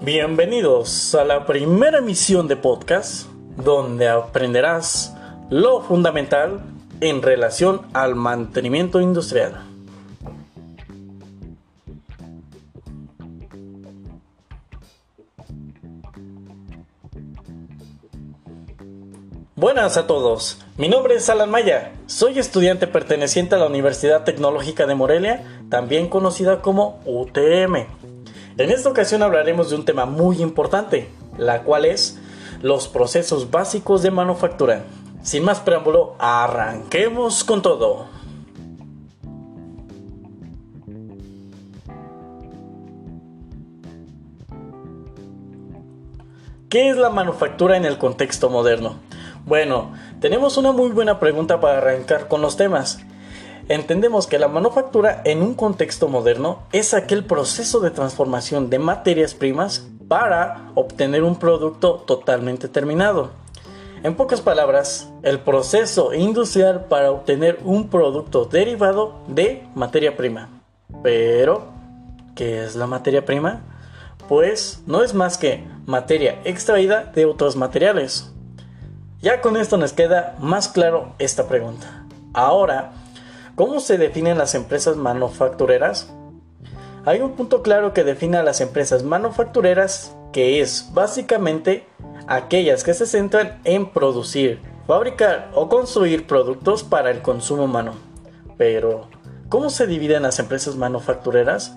[0.00, 5.12] Bienvenidos a la primera emisión de podcast donde aprenderás
[5.50, 6.60] lo fundamental
[7.00, 9.64] en relación al mantenimiento industrial.
[19.56, 24.86] Buenas a todos, mi nombre es Alan Maya, soy estudiante perteneciente a la Universidad Tecnológica
[24.86, 28.07] de Morelia, también conocida como UTM.
[28.58, 32.18] En esta ocasión hablaremos de un tema muy importante, la cual es
[32.60, 34.82] los procesos básicos de manufactura.
[35.22, 38.06] Sin más preámbulo, arranquemos con todo.
[46.68, 48.96] ¿Qué es la manufactura en el contexto moderno?
[49.46, 52.98] Bueno, tenemos una muy buena pregunta para arrancar con los temas.
[53.68, 59.34] Entendemos que la manufactura en un contexto moderno es aquel proceso de transformación de materias
[59.34, 63.30] primas para obtener un producto totalmente terminado.
[64.02, 70.48] En pocas palabras, el proceso industrial para obtener un producto derivado de materia prima.
[71.02, 71.66] Pero,
[72.34, 73.60] ¿qué es la materia prima?
[74.30, 78.32] Pues no es más que materia extraída de otros materiales.
[79.20, 82.06] Ya con esto nos queda más claro esta pregunta.
[82.32, 82.92] Ahora,
[83.58, 86.14] ¿cómo se definen las empresas manufactureras?
[87.04, 91.84] Hay un punto claro que define a las empresas manufactureras que es básicamente
[92.28, 97.94] aquellas que se centran en producir, fabricar o construir productos para el consumo humano.
[98.56, 99.08] Pero,
[99.48, 101.74] ¿cómo se dividen las empresas manufactureras?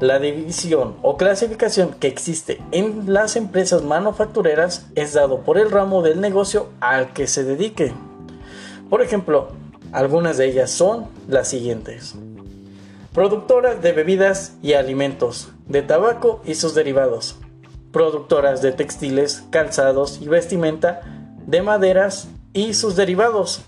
[0.00, 6.02] La división o clasificación que existe en las empresas manufactureras es dado por el ramo
[6.02, 7.94] del negocio al que se dedique.
[8.90, 9.48] Por ejemplo,
[9.92, 12.14] algunas de ellas son las siguientes.
[13.14, 17.36] Productoras de bebidas y alimentos, de tabaco y sus derivados.
[17.92, 21.00] Productoras de textiles, calzados y vestimenta,
[21.46, 23.62] de maderas y sus derivados.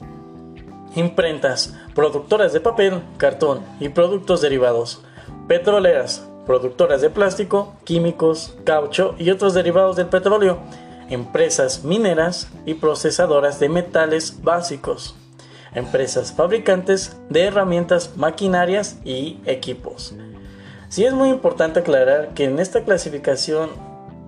[0.95, 5.03] Imprentas, productoras de papel, cartón y productos derivados
[5.49, 10.61] petroleras, productoras de plástico, químicos, caucho y otros derivados del petróleo,
[11.11, 15.15] empresas mineras y procesadoras de metales básicos,
[15.75, 20.15] empresas fabricantes de herramientas, maquinarias y equipos.
[20.89, 23.71] Sí es muy importante aclarar que en esta clasificación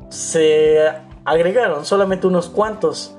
[0.08, 0.88] se
[1.24, 3.14] agregaron solamente unos cuantos.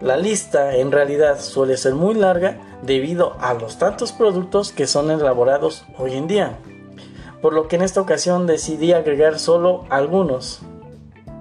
[0.00, 5.10] La lista en realidad suele ser muy larga debido a los tantos productos que son
[5.10, 6.58] elaborados hoy en día
[7.42, 10.60] por lo que en esta ocasión decidí agregar solo algunos.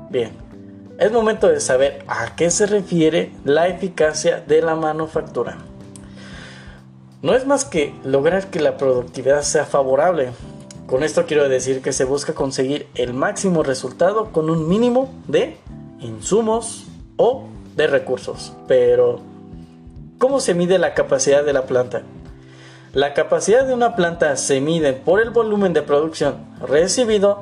[0.10, 0.32] Bien,
[0.98, 5.58] es momento de saber a qué se refiere la eficacia de la manufactura.
[7.22, 10.32] No es más que lograr que la productividad sea favorable.
[10.88, 15.58] Con esto quiero decir que se busca conseguir el máximo resultado con un mínimo de
[16.00, 16.86] insumos
[17.18, 17.44] o
[17.76, 18.54] de recursos.
[18.68, 19.20] Pero,
[20.18, 22.02] ¿cómo se mide la capacidad de la planta?
[22.94, 27.42] La capacidad de una planta se mide por el volumen de producción recibido,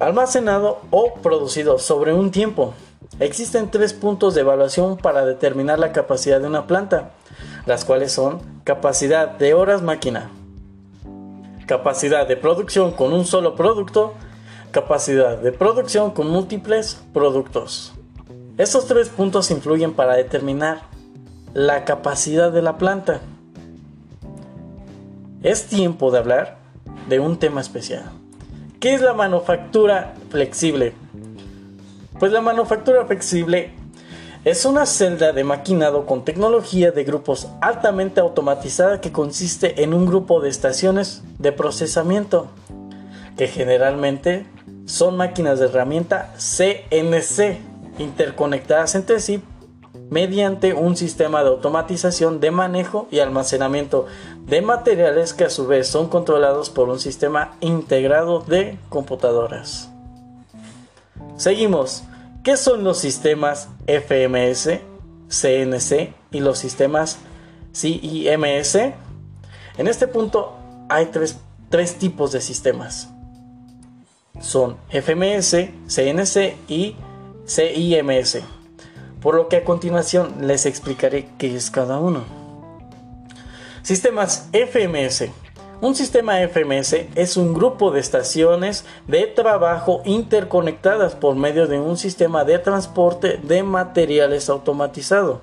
[0.00, 2.74] almacenado o producido sobre un tiempo.
[3.20, 7.12] Existen tres puntos de evaluación para determinar la capacidad de una planta,
[7.66, 10.30] las cuales son capacidad de horas máquina,
[11.66, 14.14] capacidad de producción con un solo producto,
[14.70, 17.92] capacidad de producción con múltiples productos.
[18.58, 20.82] Estos tres puntos influyen para determinar
[21.54, 23.20] la capacidad de la planta
[25.42, 26.58] es tiempo de hablar
[27.08, 28.04] de un tema especial.
[28.78, 30.92] ¿Qué es la manufactura flexible?
[32.18, 33.72] Pues la manufactura flexible
[34.44, 40.04] es una celda de maquinado con tecnología de grupos altamente automatizada que consiste en un
[40.04, 42.48] grupo de estaciones de procesamiento,
[43.36, 44.44] que generalmente
[44.84, 47.58] son máquinas de herramienta CNC
[47.98, 49.42] interconectadas entre sí
[50.10, 54.06] mediante un sistema de automatización de manejo y almacenamiento
[54.44, 59.90] de materiales que a su vez son controlados por un sistema integrado de computadoras.
[61.36, 62.04] Seguimos.
[62.42, 64.80] ¿Qué son los sistemas FMS,
[65.28, 67.18] CNC y los sistemas
[67.74, 68.74] CIMS?
[69.78, 70.56] En este punto
[70.88, 73.08] hay tres, tipos de sistemas.
[74.40, 76.96] Son FMS, CNC y
[77.46, 78.38] CIMS
[79.22, 82.24] por lo que a continuación les explicaré qué es cada uno.
[83.82, 85.30] Sistemas FMS.
[85.82, 91.96] Un sistema FMS es un grupo de estaciones de trabajo interconectadas por medio de un
[91.96, 95.40] sistema de transporte de materiales automatizado.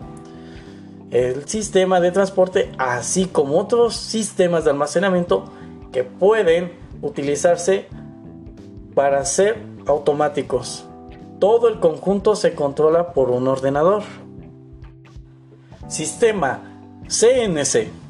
[1.12, 5.44] El sistema de transporte, así como otros sistemas de almacenamiento
[5.92, 6.72] que pueden
[7.02, 7.88] utilizarse
[8.96, 10.86] para hacer automáticos.
[11.40, 14.04] Todo el conjunto se controla por un ordenador.
[15.90, 16.62] Sistema
[17.10, 18.09] CNC.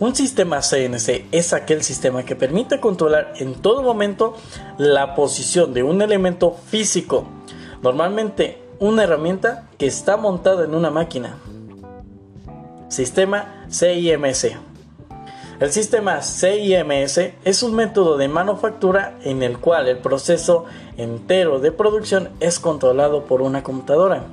[0.00, 4.34] Un sistema CNC es aquel sistema que permite controlar en todo momento
[4.78, 7.26] la posición de un elemento físico,
[7.82, 11.36] normalmente una herramienta que está montada en una máquina.
[12.88, 14.52] Sistema CIMS.
[15.60, 20.64] El sistema CIMS es un método de manufactura en el cual el proceso
[20.96, 24.24] entero de producción es controlado por una computadora.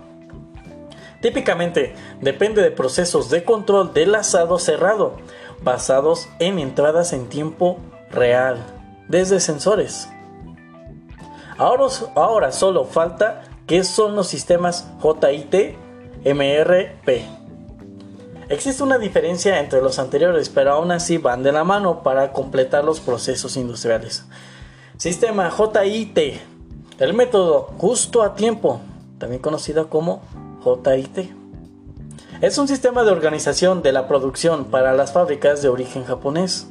[1.21, 5.15] Típicamente depende de procesos de control del asado cerrado,
[5.61, 7.77] basados en entradas en tiempo
[8.11, 8.57] real,
[9.07, 10.09] desde sensores.
[11.57, 15.75] Ahora, ahora solo falta qué son los sistemas JIT,
[16.25, 17.25] MRP.
[18.49, 22.83] Existe una diferencia entre los anteriores, pero aún así van de la mano para completar
[22.83, 24.23] los procesos industriales.
[24.97, 26.17] Sistema JIT,
[26.99, 28.79] el método justo a tiempo,
[29.17, 30.21] también conocido como
[30.63, 31.36] JIT.
[32.39, 36.67] Es un sistema de organización de la producción para las fábricas de origen japonés.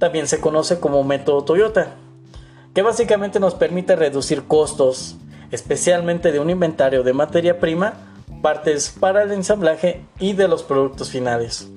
[0.00, 1.94] También se conoce como método Toyota,
[2.74, 5.14] que básicamente nos permite reducir costos,
[5.52, 7.94] especialmente de un inventario de materia prima,
[8.42, 11.68] partes para el ensamblaje y de los productos finales.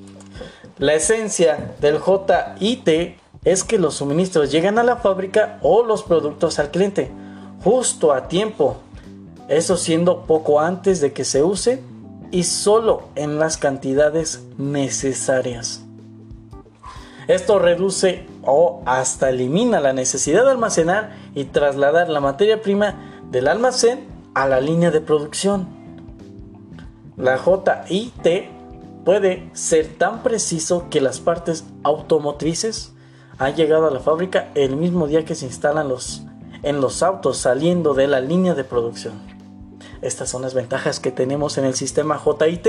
[0.80, 6.58] La esencia del JIT es que los suministros llegan a la fábrica o los productos
[6.58, 7.12] al cliente
[7.64, 8.78] justo a tiempo,
[9.48, 11.84] eso siendo poco antes de que se use
[12.34, 15.86] y solo en las cantidades necesarias.
[17.28, 23.48] Esto reduce o hasta elimina la necesidad de almacenar y trasladar la materia prima del
[23.48, 25.68] almacén a la línea de producción.
[27.18, 28.26] La JIT
[29.06, 32.94] puede ser tan preciso que las partes automotrices
[33.38, 36.24] han llegado a la fábrica el mismo día que se instalan los,
[36.64, 39.33] en los autos saliendo de la línea de producción.
[40.04, 42.68] Estas son las ventajas que tenemos en el sistema JIT.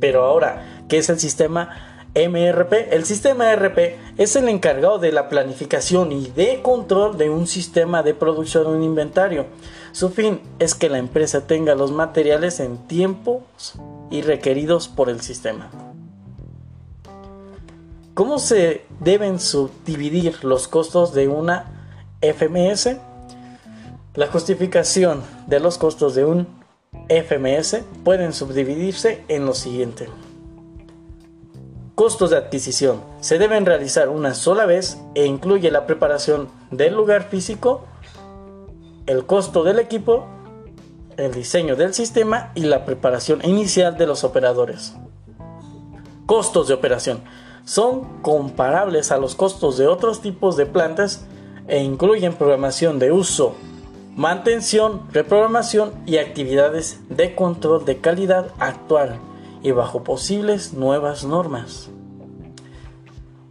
[0.00, 2.92] Pero ahora, ¿qué es el sistema MRP.
[2.92, 8.02] El sistema RP es el encargado de la planificación y de control de un sistema
[8.02, 9.46] de producción o un inventario.
[9.92, 13.42] Su fin es que la empresa tenga los materiales en tiempos
[14.10, 15.70] y requeridos por el sistema.
[18.14, 21.66] ¿Cómo se deben subdividir los costos de una
[22.20, 22.96] FMS?
[24.14, 26.46] La justificación de los costos de un
[27.08, 30.08] FMS pueden subdividirse en lo siguiente.
[31.94, 33.00] Costos de adquisición.
[33.20, 37.84] Se deben realizar una sola vez e incluye la preparación del lugar físico,
[39.06, 40.26] el costo del equipo,
[41.16, 44.94] el diseño del sistema y la preparación inicial de los operadores.
[46.26, 47.22] Costos de operación.
[47.64, 51.26] Son comparables a los costos de otros tipos de plantas
[51.66, 53.54] e incluyen programación de uso,
[54.18, 59.20] mantención, reprogramación y actividades de control de calidad actual
[59.62, 61.88] y bajo posibles nuevas normas.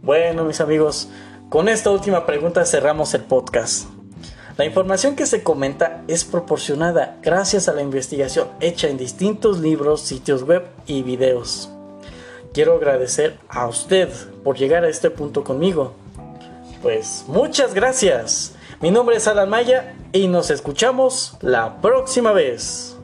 [0.02, 1.08] Bueno, mis amigos,
[1.48, 3.88] con esta última pregunta cerramos el podcast.
[4.58, 10.02] La información que se comenta es proporcionada gracias a la investigación hecha en distintos libros,
[10.02, 11.70] sitios web y videos.
[12.52, 14.10] Quiero agradecer a usted
[14.44, 15.94] por llegar a este punto conmigo.
[16.82, 18.52] Pues muchas gracias.
[18.80, 22.97] Mi nombre es Alan Maya y nos escuchamos la próxima vez.